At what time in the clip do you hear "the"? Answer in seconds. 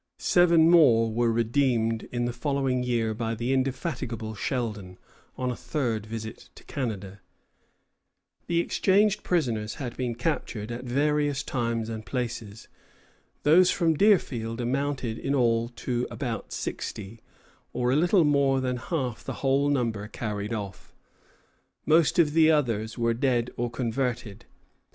2.25-2.33, 3.35-3.53, 8.47-8.61, 19.23-19.33, 22.33-22.49